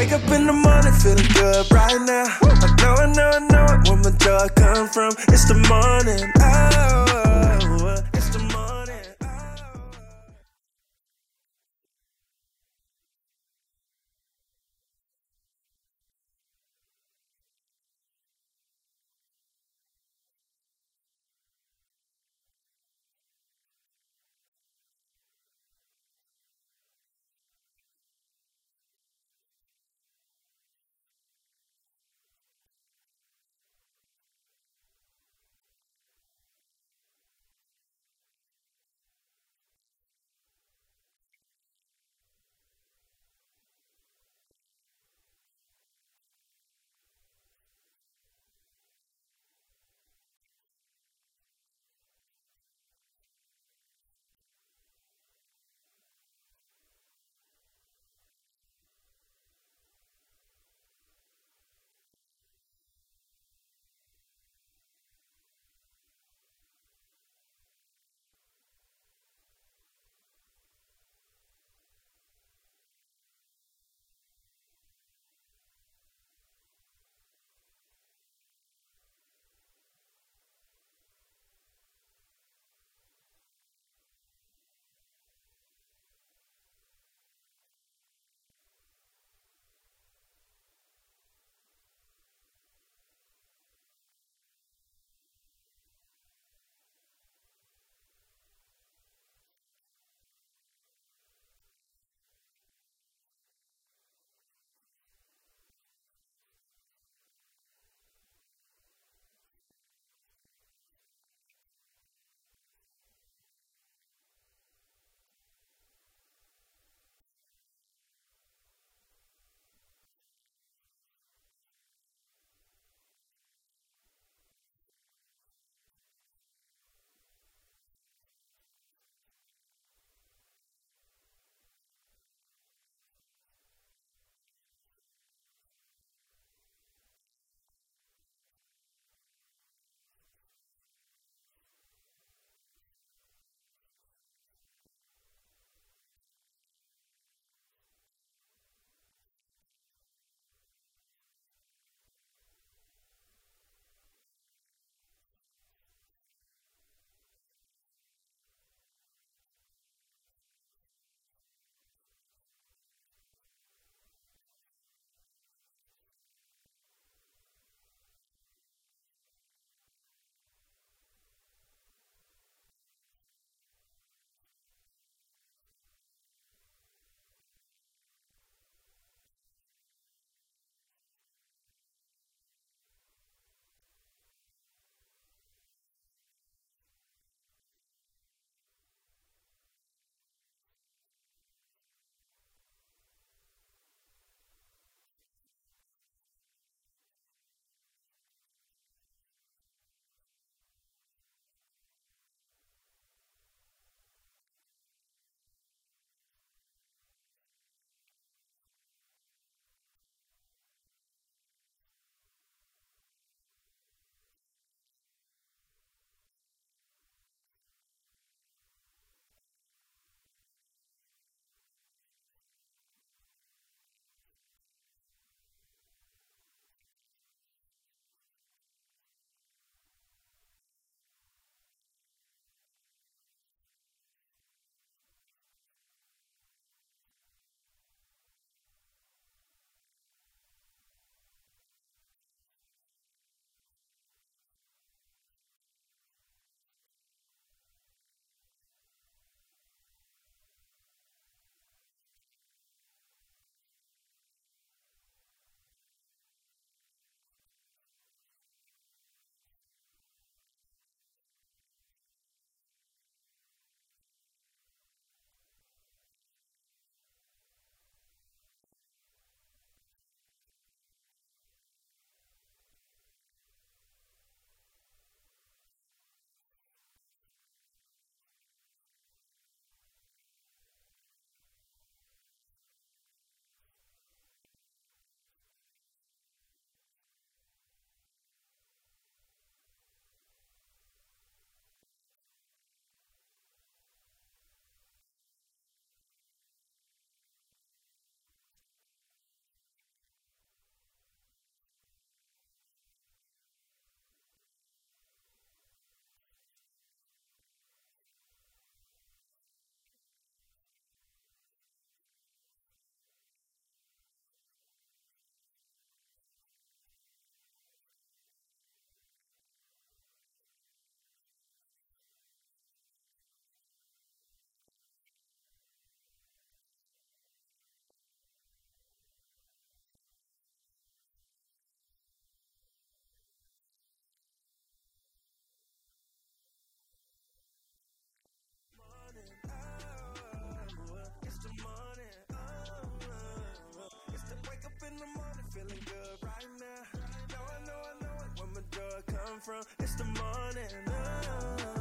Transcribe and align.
Wake 0.00 0.12
up 0.12 0.30
in 0.30 0.46
the 0.46 0.52
morning 0.54 0.94
feeling 0.94 1.28
good 1.34 1.70
right 1.70 2.00
now. 2.00 2.24
I 2.40 2.74
know, 2.80 2.94
I 2.94 3.12
know, 3.12 3.30
I 3.36 3.38
know 3.52 3.66
it. 3.68 3.86
Where 3.86 3.98
my 3.98 4.10
joy 4.16 4.48
come 4.56 4.88
from? 4.88 5.12
It's 5.28 5.44
the 5.44 5.60
morning. 5.68 6.32
Oh, 6.40 6.99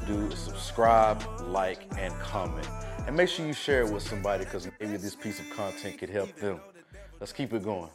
do 0.09 0.27
is 0.27 0.39
subscribe, 0.39 1.23
like, 1.41 1.81
and 1.97 2.13
comment. 2.19 2.67
And 3.05 3.15
make 3.15 3.29
sure 3.29 3.45
you 3.45 3.53
share 3.53 3.81
it 3.81 3.91
with 3.91 4.03
somebody 4.03 4.43
because 4.43 4.67
maybe 4.79 4.97
this 4.97 5.15
piece 5.15 5.39
of 5.39 5.49
content 5.51 5.97
could 5.97 6.09
help 6.09 6.35
them. 6.35 6.59
Let's 7.19 7.31
keep 7.31 7.53
it 7.53 7.63
going. 7.63 7.89